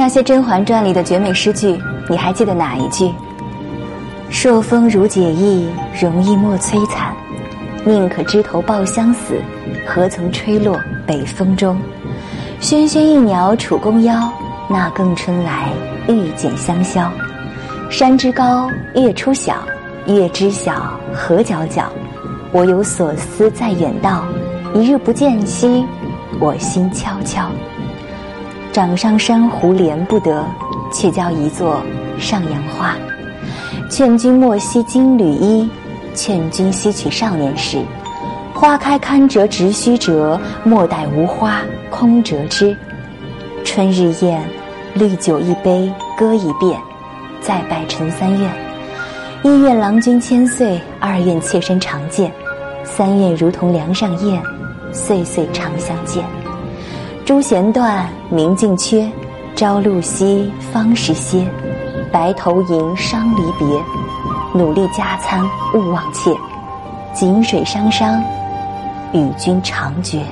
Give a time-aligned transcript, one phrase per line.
[0.00, 1.78] 那些《甄嬛传》里的绝美诗句，
[2.08, 3.12] 你还记得哪一句？
[4.30, 5.68] 朔风如解意，
[6.00, 7.14] 容易莫摧残。
[7.84, 9.34] 宁可枝头抱香死，
[9.86, 11.78] 何曾吹落北风中？
[12.60, 14.32] 轩轩一鸟楚宫腰，
[14.70, 15.68] 那更春来，
[16.08, 17.12] 玉剪香消。
[17.90, 19.56] 山之高，月出小，
[20.06, 21.84] 月之小，何皎皎？
[22.52, 24.24] 我有所思在远道，
[24.72, 25.84] 一日不见兮，
[26.40, 27.50] 我心悄悄。
[28.72, 30.44] 掌上珊瑚怜不得，
[30.92, 31.82] 却教一作
[32.18, 32.94] 上阳花。
[33.90, 35.68] 劝君莫惜金缕衣，
[36.14, 37.82] 劝君惜取少年时。
[38.54, 42.76] 花开堪折直须折，莫待无花空折枝。
[43.64, 44.40] 春日宴，
[44.94, 46.78] 绿酒一杯，歌一遍，
[47.40, 48.50] 再拜陈三愿。
[49.42, 52.30] 一愿郎君千岁，二愿妾身常见，
[52.84, 54.40] 三愿如同梁上燕，
[54.92, 56.22] 岁岁常相见。
[57.30, 59.08] 朱弦断，明镜缺，
[59.54, 61.48] 朝露晞，芳时歇。
[62.10, 63.80] 白头吟，伤离别。
[64.52, 65.40] 努力加餐，
[65.72, 66.34] 勿忘切。
[67.14, 68.20] 井水汤汤，
[69.12, 70.24] 与君长绝。